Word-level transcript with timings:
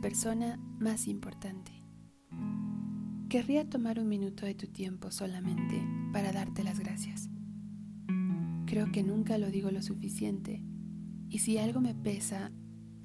persona 0.00 0.58
más 0.78 1.08
importante. 1.08 1.72
Querría 3.28 3.68
tomar 3.68 3.98
un 3.98 4.08
minuto 4.08 4.46
de 4.46 4.54
tu 4.54 4.66
tiempo 4.68 5.10
solamente 5.10 5.82
para 6.12 6.32
darte 6.32 6.62
las 6.62 6.78
gracias. 6.78 7.28
Creo 8.66 8.92
que 8.92 9.02
nunca 9.02 9.38
lo 9.38 9.50
digo 9.50 9.70
lo 9.70 9.82
suficiente 9.82 10.62
y 11.28 11.38
si 11.38 11.58
algo 11.58 11.80
me 11.80 11.94
pesa 11.94 12.52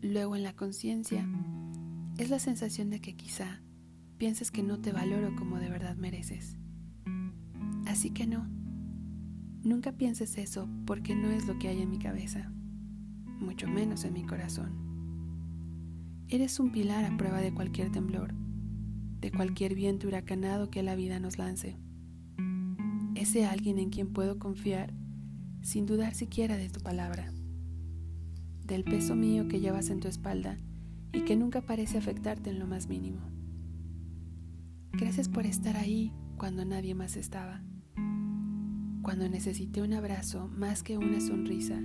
luego 0.01 0.35
en 0.35 0.43
la 0.43 0.53
conciencia 0.53 1.27
es 2.17 2.29
la 2.29 2.39
sensación 2.39 2.89
de 2.89 3.01
que 3.01 3.15
quizá 3.15 3.61
pienses 4.17 4.51
que 4.51 4.63
no 4.63 4.79
te 4.79 4.91
valoro 4.91 5.35
como 5.35 5.59
de 5.59 5.69
verdad 5.69 5.95
mereces. 5.95 6.57
Así 7.85 8.11
que 8.11 8.27
no, 8.27 8.47
nunca 9.63 9.93
pienses 9.93 10.37
eso 10.37 10.69
porque 10.85 11.15
no 11.15 11.29
es 11.31 11.47
lo 11.47 11.57
que 11.57 11.69
hay 11.69 11.81
en 11.81 11.89
mi 11.89 11.99
cabeza, 11.99 12.51
mucho 13.39 13.67
menos 13.67 14.03
en 14.03 14.13
mi 14.13 14.25
corazón. 14.25 14.86
Eres 16.29 16.59
un 16.59 16.73
pilar 16.73 17.05
a 17.05 17.15
prueba 17.15 17.39
de 17.39 17.53
cualquier 17.53 17.89
temblor, 17.89 18.33
de 19.21 19.31
cualquier 19.31 19.75
viento 19.75 20.09
huracanado 20.09 20.69
que 20.69 20.83
la 20.83 20.93
vida 20.93 21.21
nos 21.21 21.37
lance. 21.37 21.77
Ese 23.15 23.45
alguien 23.45 23.79
en 23.79 23.91
quien 23.91 24.11
puedo 24.11 24.37
confiar 24.37 24.93
sin 25.61 25.85
dudar 25.85 26.15
siquiera 26.15 26.57
de 26.57 26.69
tu 26.69 26.81
palabra, 26.81 27.31
del 28.65 28.83
peso 28.83 29.15
mío 29.15 29.47
que 29.47 29.61
llevas 29.61 29.89
en 29.89 30.01
tu 30.01 30.09
espalda 30.09 30.57
y 31.13 31.21
que 31.21 31.37
nunca 31.37 31.61
parece 31.61 31.97
afectarte 31.97 32.49
en 32.49 32.59
lo 32.59 32.67
más 32.67 32.89
mínimo. 32.89 33.21
Gracias 34.91 35.29
por 35.29 35.45
estar 35.45 35.77
ahí 35.77 36.11
cuando 36.35 36.65
nadie 36.65 36.93
más 36.93 37.15
estaba, 37.15 37.63
cuando 39.01 39.29
necesité 39.29 39.81
un 39.81 39.93
abrazo 39.93 40.49
más 40.49 40.83
que 40.83 40.97
una 40.97 41.21
sonrisa 41.21 41.81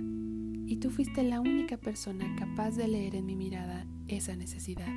tú 0.83 0.89
fuiste 0.89 1.23
la 1.23 1.39
única 1.39 1.77
persona 1.77 2.35
capaz 2.35 2.71
de 2.71 2.89
leer 2.89 3.15
en 3.15 3.25
mi 3.25 3.37
mirada 3.37 3.87
esa 4.09 4.35
necesidad. 4.35 4.93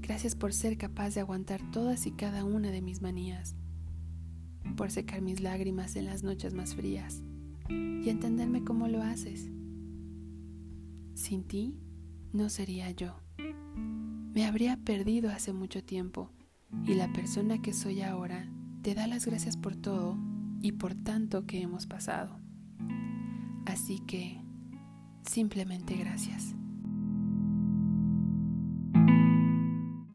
Gracias 0.00 0.34
por 0.34 0.54
ser 0.54 0.78
capaz 0.78 1.14
de 1.14 1.20
aguantar 1.20 1.60
todas 1.70 2.06
y 2.06 2.12
cada 2.12 2.42
una 2.42 2.70
de 2.70 2.80
mis 2.80 3.02
manías, 3.02 3.56
por 4.74 4.90
secar 4.90 5.20
mis 5.20 5.42
lágrimas 5.42 5.96
en 5.96 6.06
las 6.06 6.22
noches 6.22 6.54
más 6.54 6.74
frías 6.74 7.22
y 7.68 8.08
entenderme 8.08 8.64
cómo 8.64 8.88
lo 8.88 9.02
haces. 9.02 9.50
Sin 11.12 11.44
ti 11.44 11.76
no 12.32 12.48
sería 12.48 12.90
yo. 12.92 13.20
Me 14.32 14.46
habría 14.46 14.78
perdido 14.78 15.28
hace 15.28 15.52
mucho 15.52 15.84
tiempo 15.84 16.30
y 16.86 16.94
la 16.94 17.12
persona 17.12 17.60
que 17.60 17.74
soy 17.74 18.00
ahora 18.00 18.50
te 18.80 18.94
da 18.94 19.08
las 19.08 19.26
gracias 19.26 19.58
por 19.58 19.76
todo 19.76 20.16
y 20.62 20.72
por 20.72 20.94
tanto 20.94 21.44
que 21.44 21.60
hemos 21.60 21.84
pasado. 21.84 22.45
Así 23.66 24.00
que, 24.00 24.40
simplemente 25.28 25.94
gracias. 25.96 26.54